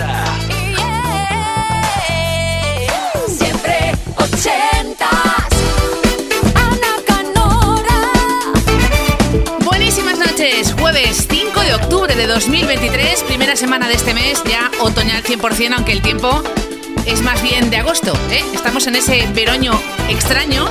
[0.00, 0.24] 80.
[3.28, 5.08] Siempre ochentas.
[6.54, 8.00] Ana Canora.
[9.64, 15.22] Buenísimas noches, jueves 5 de octubre de 2023, primera semana de este mes, ya otoñal
[15.22, 16.42] 100%, aunque el tiempo
[17.06, 18.12] es más bien de agosto.
[18.30, 18.44] ¿eh?
[18.54, 19.72] Estamos en ese veroño
[20.08, 20.66] extraño,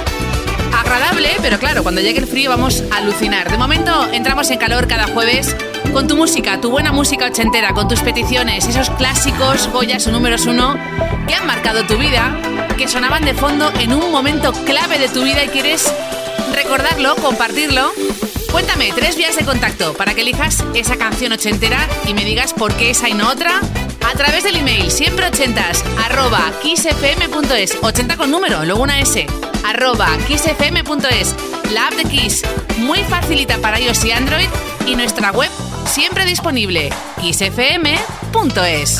[0.89, 3.49] agradable, pero claro, cuando llegue el frío vamos a alucinar.
[3.51, 5.55] De momento entramos en calor cada jueves
[5.93, 10.47] con tu música, tu buena música ochentera, con tus peticiones, esos clásicos, joyas o números
[10.47, 10.77] uno
[11.27, 12.35] que han marcado tu vida,
[12.75, 15.93] que sonaban de fondo en un momento clave de tu vida y quieres
[16.53, 17.91] recordarlo, compartirlo.
[18.51, 22.73] Cuéntame, tres vías de contacto para que elijas esa canción ochentera y me digas por
[22.73, 23.61] qué esa y no otra
[24.09, 29.25] a través del email siempre ochentas arroba kissfm.es 80 con número, luego una S.
[29.63, 31.35] Arroba kissfm.es
[31.71, 32.43] la app de Kiss
[32.77, 34.49] muy facilita para iOS y Android
[34.87, 35.51] y nuestra web
[35.85, 36.89] siempre disponible
[37.21, 38.99] kissfm.es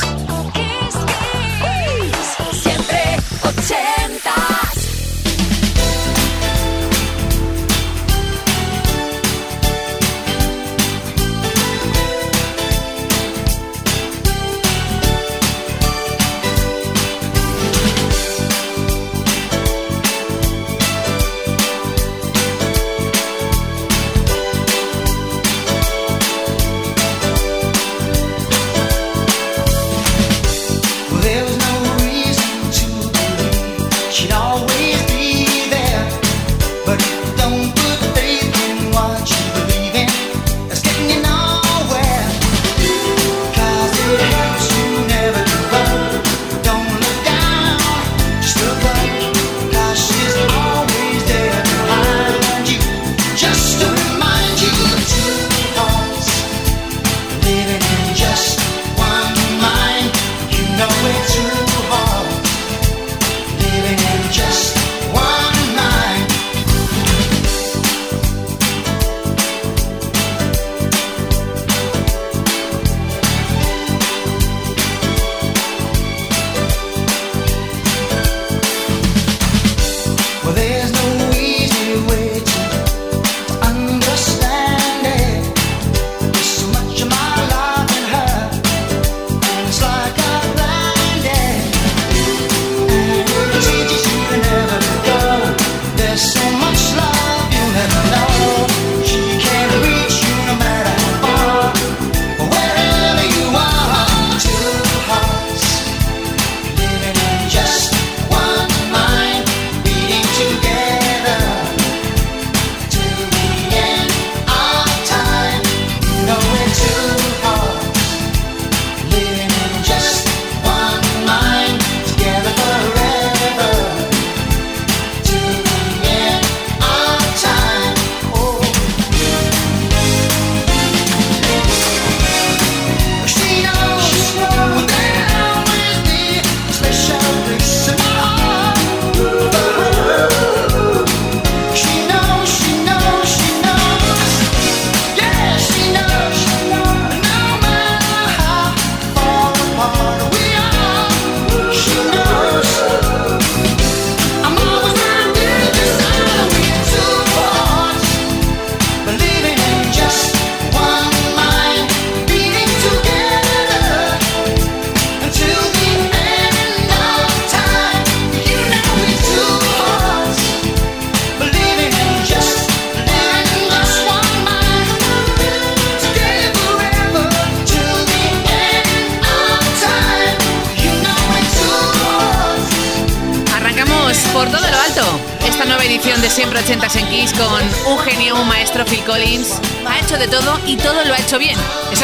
[2.52, 4.59] Siempre 80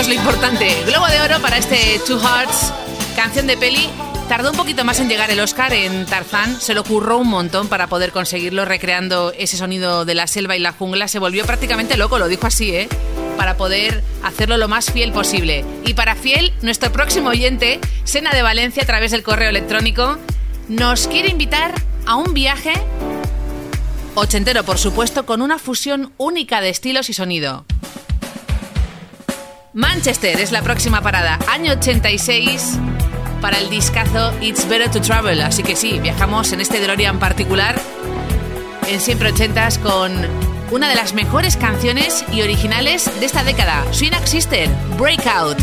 [0.07, 0.69] es lo importante.
[0.87, 2.73] Globo de oro para este Two Hearts,
[3.17, 3.89] canción de peli.
[4.29, 7.69] Tardó un poquito más en llegar el Oscar en Tarzán, se lo curró un montón
[7.69, 11.09] para poder conseguirlo, recreando ese sonido de la selva y la jungla.
[11.09, 12.89] Se volvió prácticamente loco, lo dijo así, ¿eh?
[13.37, 15.65] Para poder hacerlo lo más fiel posible.
[15.85, 20.19] Y para fiel, nuestro próximo oyente, Sena de Valencia, a través del correo electrónico,
[20.69, 21.73] nos quiere invitar
[22.07, 22.73] a un viaje
[24.15, 27.65] ochentero, por supuesto, con una fusión única de estilos y sonido.
[29.77, 32.79] Manchester es la próxima parada, año 86,
[33.43, 35.43] para el discazo It's Better to Travel.
[35.43, 37.79] Así que sí, viajamos en este DeLorean particular,
[38.89, 40.15] en siempre ochentas, con
[40.71, 45.59] una de las mejores canciones y originales de esta década, Swing Sister, Breakout.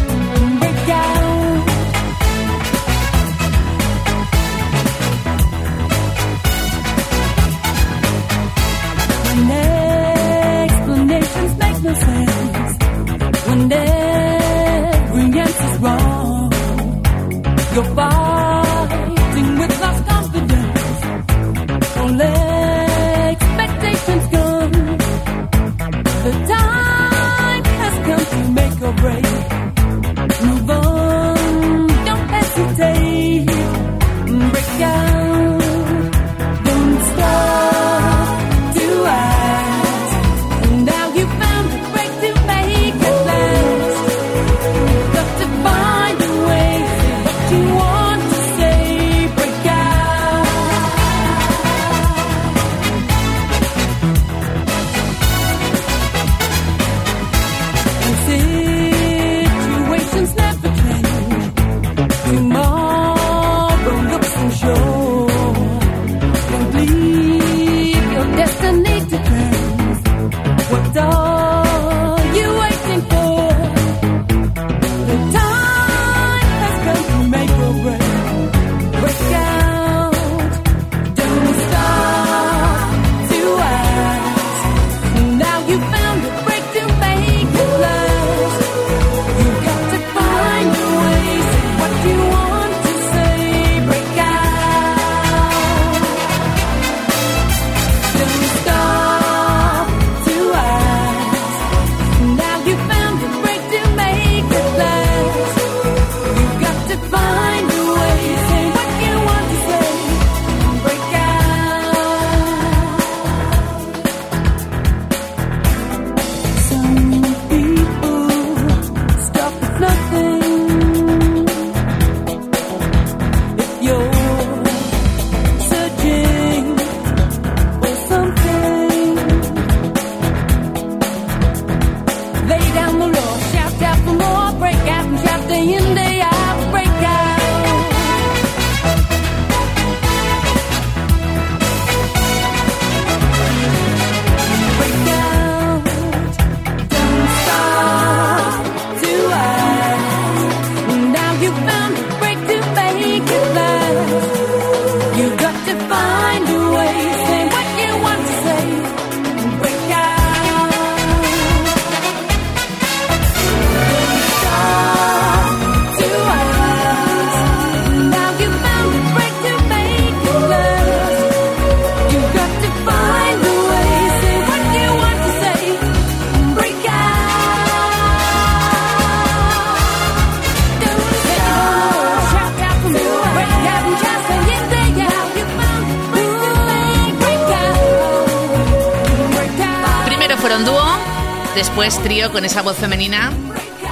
[192.32, 193.32] Con esa voz femenina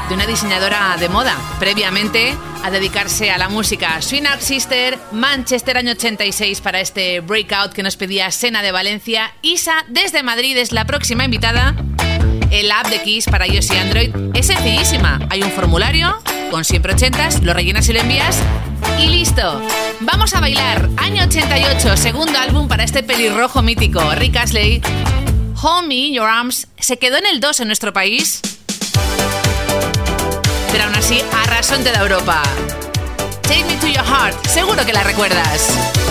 [0.07, 2.33] de una diseñadora de moda, previamente
[2.63, 4.01] a dedicarse a la música.
[4.01, 9.33] Swing Out Sister, Manchester año 86 para este breakout que nos pedía Sena de Valencia.
[9.41, 11.75] Isa desde Madrid es la próxima invitada.
[12.51, 15.19] El app de Kiss para iOS y Android es sencillísima.
[15.29, 16.17] Hay un formulario
[16.49, 18.39] con siempre ochentas, lo rellenas y lo envías
[18.97, 19.61] y listo.
[19.99, 20.89] Vamos a bailar.
[20.97, 24.81] Año 88, segundo álbum para este pelirrojo mítico, Rick Astley.
[25.63, 28.41] Hold Me in Your Arms se quedó en el 2 en nuestro país,
[30.71, 32.41] pero aún así a arrasó en toda Europa.
[33.43, 36.10] Take Me to Your Heart, seguro que la recuerdas.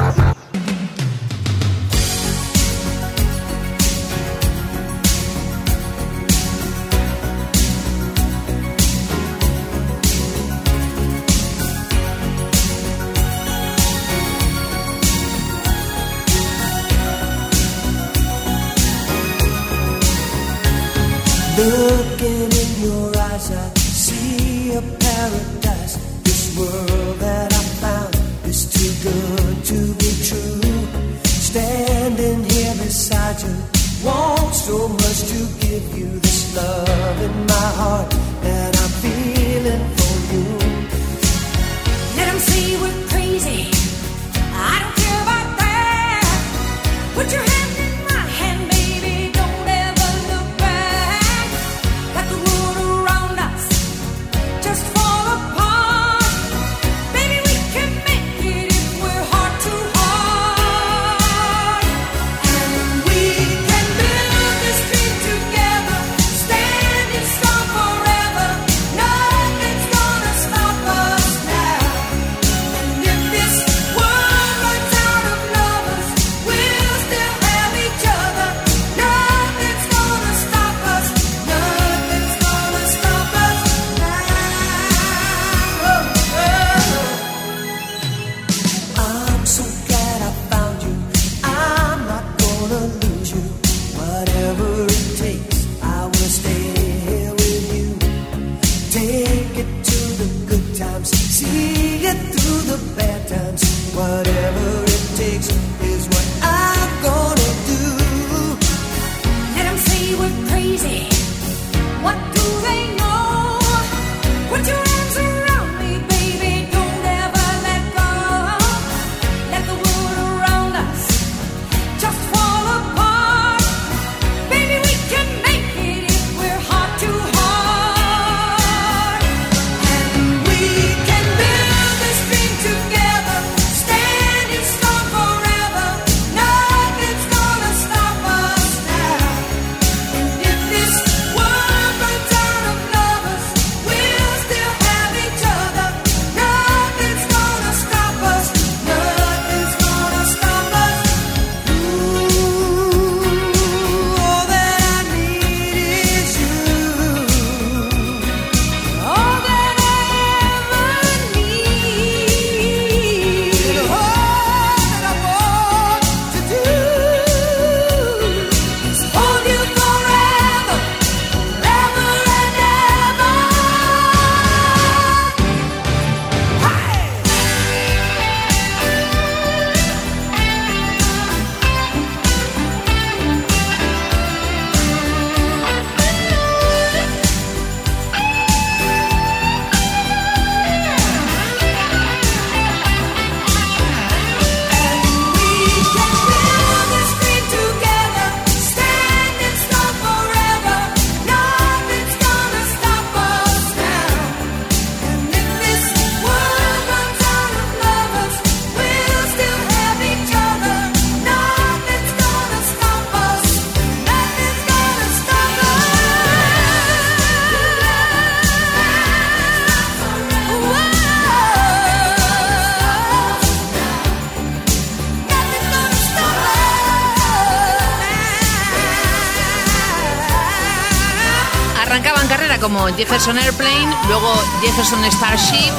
[232.97, 235.71] Jefferson Airplane, luego Jefferson Starship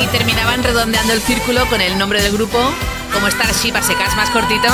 [0.00, 2.58] y terminaban redondeando el círculo con el nombre del grupo
[3.12, 4.68] como Starship a secas más cortito.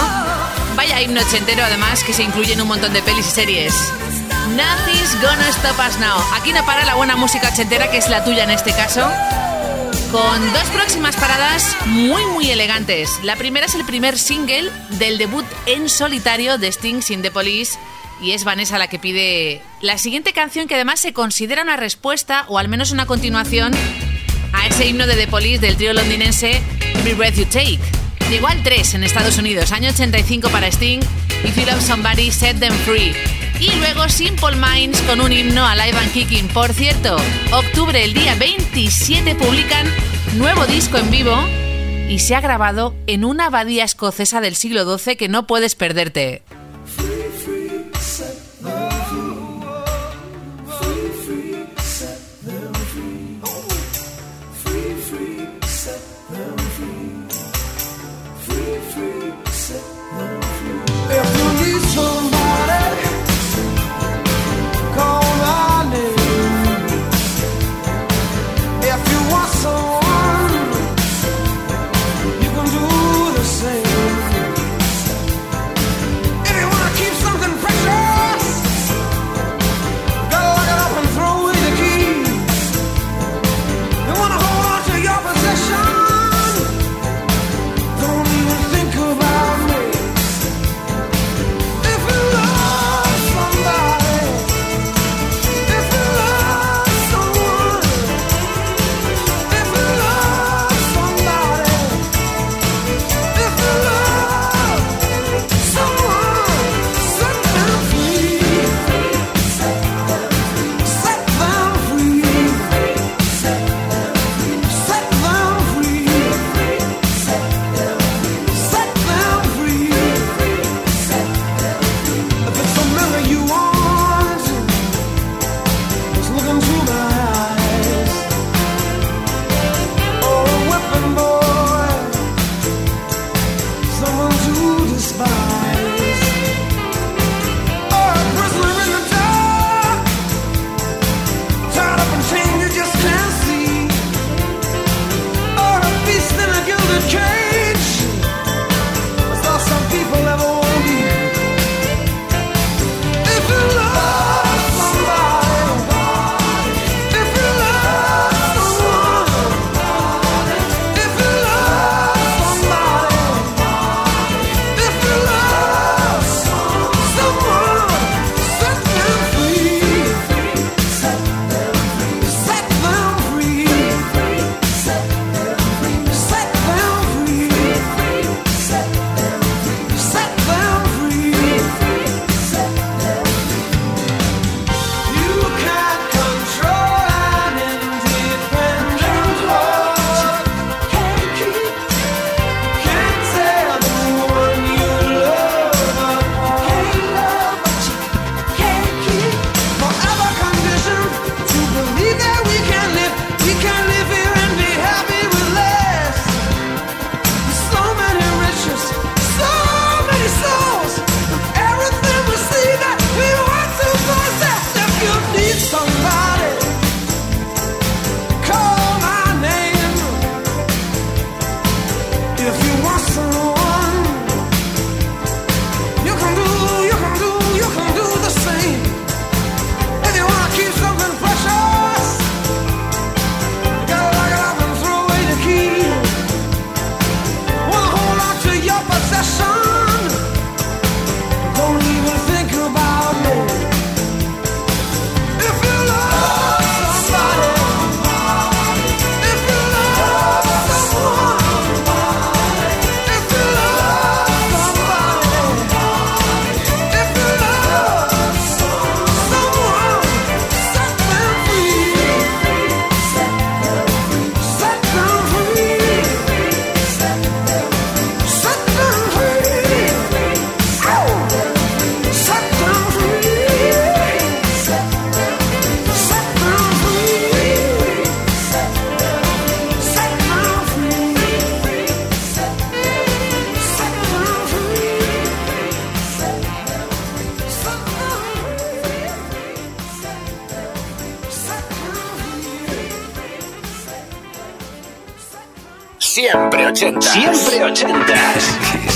[0.76, 3.74] Vaya himno ochentero además que se incluye en un montón de pelis y series.
[4.50, 6.18] Nothing's gonna stop us now.
[6.34, 9.08] Aquí no para la buena música ochentera que es la tuya en este caso.
[10.12, 13.10] Con dos próximas paradas muy muy elegantes.
[13.22, 17.78] La primera es el primer single del debut en solitario de Sting sin The Police
[18.20, 22.44] y es Vanessa la que pide la siguiente canción que además se considera una respuesta
[22.48, 23.72] o al menos una continuación
[24.52, 26.62] a ese himno de The Police del trío londinense
[26.94, 27.80] Every Breath You Take.
[28.30, 31.00] Llegó al 3 en Estados Unidos, año 85 para Sting
[31.44, 33.12] If You Love Somebody, Set Them Free.
[33.60, 36.48] Y luego Simple Minds con un himno a Live and Kicking.
[36.48, 37.16] Por cierto,
[37.52, 39.86] octubre, el día 27, publican
[40.34, 41.36] nuevo disco en vivo
[42.08, 46.42] y se ha grabado en una abadía escocesa del siglo XII que no puedes perderte.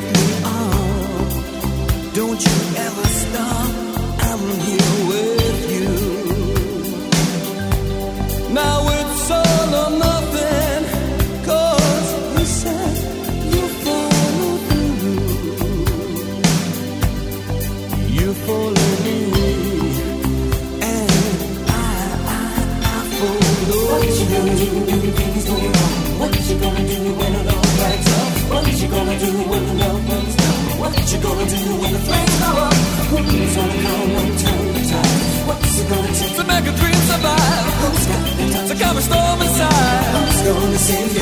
[0.00, 0.22] me.
[2.14, 3.01] Don't you ever
[35.46, 37.66] What's it gonna take to make a dream survive?
[37.80, 38.68] Who's got the touch?
[38.68, 40.04] To calm a storm inside.
[40.14, 41.21] Who's gonna save you?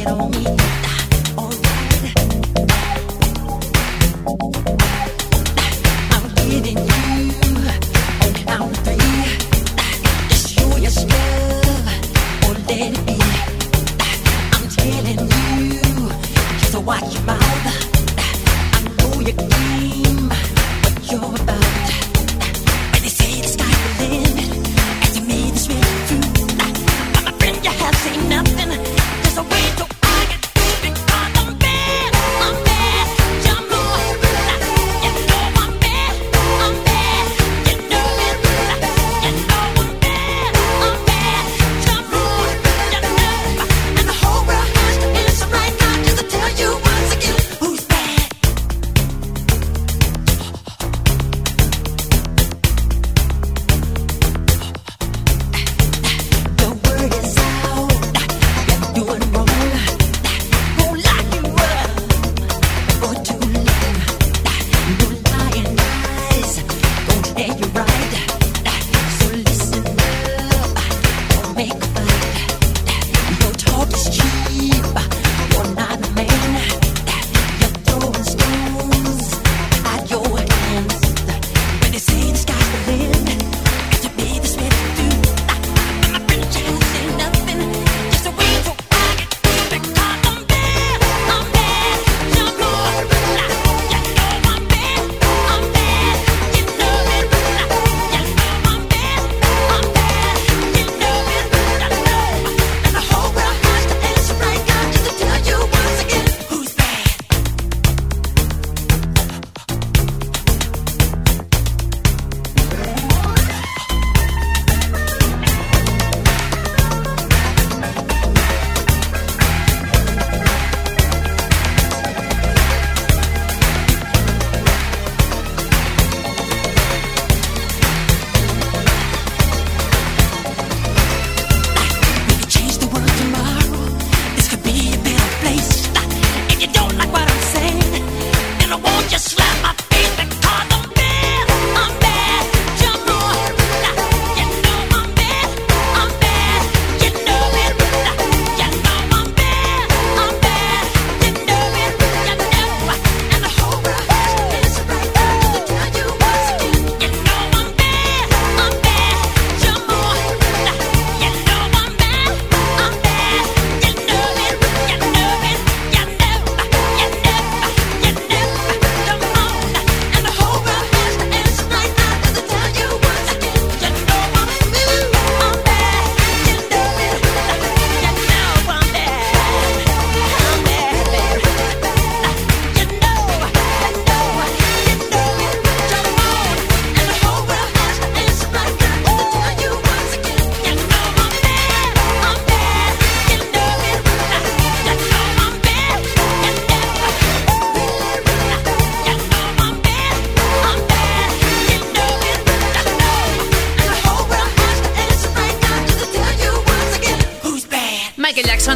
[0.00, 0.79] it on me.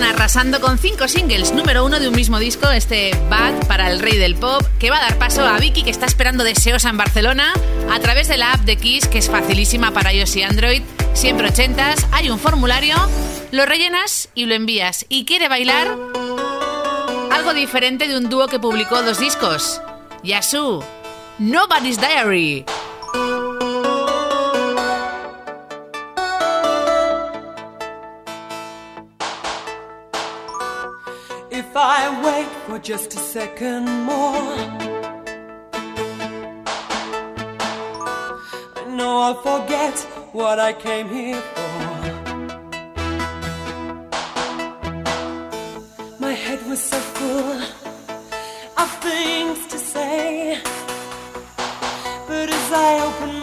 [0.05, 4.17] arrasando con cinco singles, número uno de un mismo disco, este Bad para el rey
[4.17, 7.53] del pop, que va a dar paso a Vicky, que está esperando deseosa en Barcelona,
[7.91, 10.83] a través de la app de Kiss, que es facilísima para iOS y Android,
[11.15, 12.97] siempre ochentas, hay un formulario,
[13.51, 15.07] lo rellenas y lo envías.
[15.09, 15.97] Y quiere bailar
[17.31, 19.81] algo diferente de un dúo que publicó dos discos,
[20.23, 20.83] Yasu,
[21.39, 22.65] Nobody's Diary.
[32.75, 34.59] for just a second more.
[38.81, 39.97] I know I'll forget
[40.33, 41.75] what I came here for.
[46.19, 47.61] My head was so full
[48.83, 50.59] of things to say,
[52.27, 53.34] but as I opened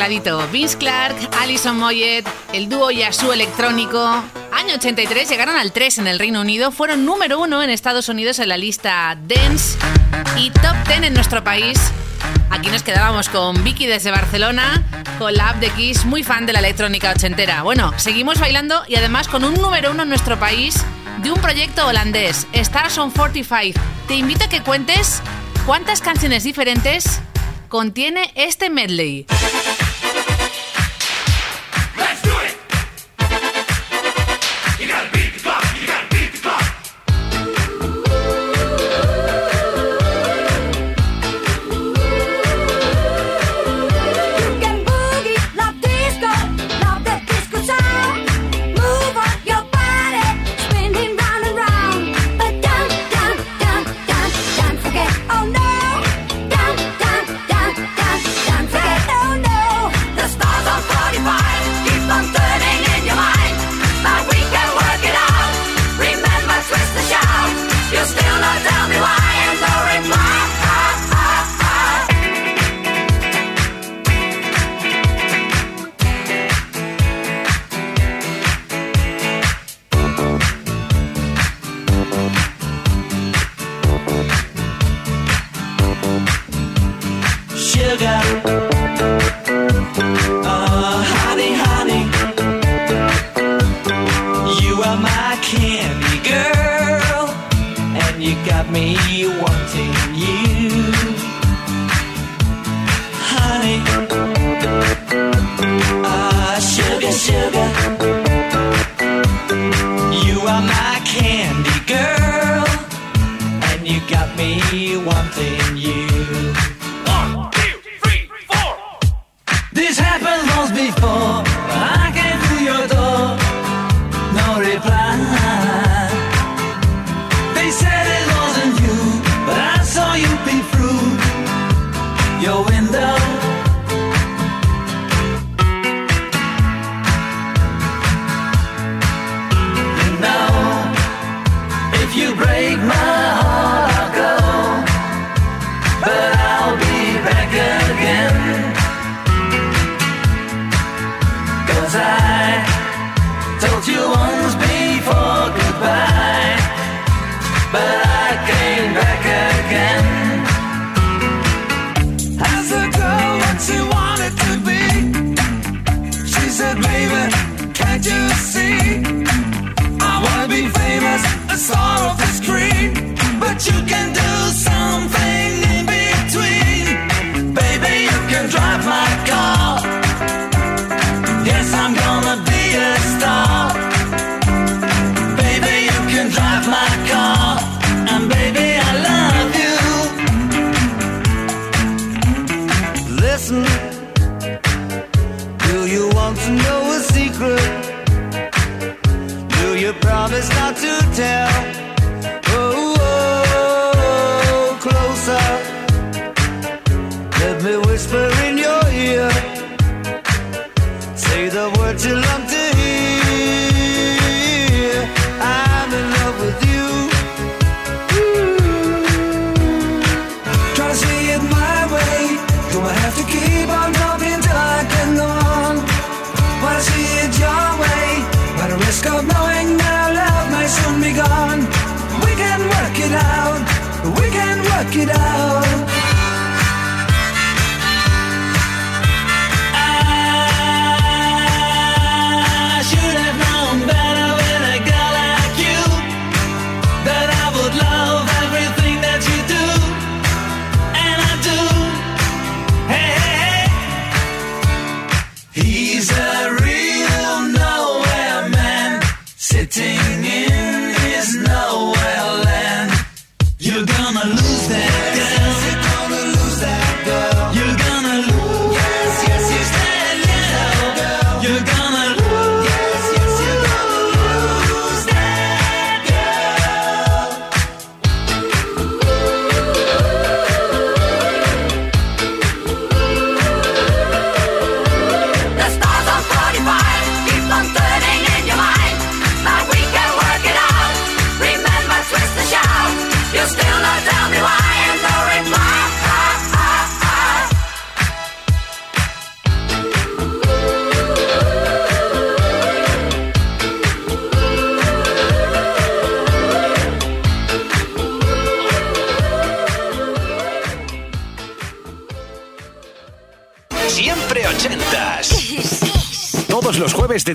[0.00, 3.98] tecladito Vince Clark, Alison Moyet, el dúo Yasu electrónico.
[4.50, 8.38] Año 83 llegaron al 3 en el Reino Unido, fueron número 1 en Estados Unidos
[8.38, 9.76] en la lista Dance
[10.38, 11.78] y top 10 en nuestro país.
[12.48, 14.82] Aquí nos quedábamos con Vicky desde Barcelona,
[15.18, 17.62] con la app de Kiss, muy fan de la electrónica ochentera.
[17.62, 20.82] Bueno, seguimos bailando y además con un número 1 en nuestro país
[21.22, 23.78] de un proyecto holandés, Stars on 45.
[24.08, 25.20] Te invito a que cuentes
[25.66, 27.20] cuántas canciones diferentes
[27.68, 29.26] contiene este medley.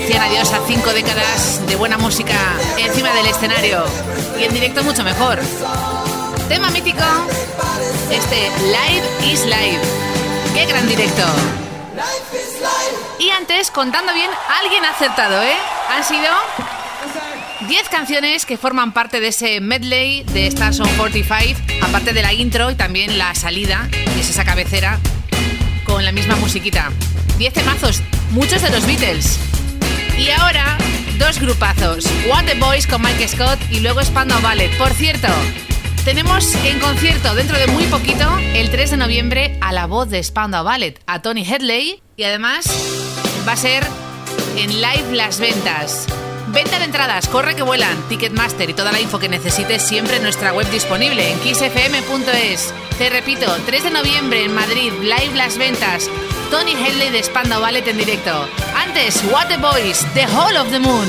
[0.00, 2.34] Decían adiós a cinco décadas de buena música
[2.76, 3.82] encima del escenario
[4.38, 5.40] y en directo mucho mejor.
[6.50, 7.02] Tema mítico,
[8.10, 9.80] este Live is Live.
[10.52, 11.22] ¡Qué gran directo!
[13.18, 14.30] Y antes, contando bien,
[14.62, 15.56] alguien ha acertado, ¿eh?
[15.88, 16.30] Han sido
[17.66, 22.34] 10 canciones que forman parte de ese medley de Stars on 45, aparte de la
[22.34, 24.98] intro y también la salida, que es esa cabecera,
[25.86, 26.92] con la misma musiquita.
[27.38, 29.55] 10 temazos, muchos de los Beatles.
[30.18, 30.78] Y ahora,
[31.18, 34.76] dos grupazos, What the Boys con Mike Scott y luego Spandau Ballet.
[34.78, 35.28] Por cierto,
[36.04, 40.22] tenemos en concierto dentro de muy poquito, el 3 de noviembre, a la voz de
[40.22, 42.66] Spandau Ballet, a Tony Headley, y además
[43.46, 43.86] va a ser
[44.56, 46.06] en live las ventas.
[46.48, 50.22] Venta de entradas, corre que vuelan, Ticketmaster y toda la info que necesites siempre en
[50.22, 52.72] nuestra web disponible en kissfm.es.
[52.96, 56.08] Te repito, 3 de noviembre en Madrid, live las ventas.
[56.50, 58.48] Tony Henley de Spandau Ballet en directo.
[58.74, 61.08] Antes, What the Boys, The Hall of the Moon.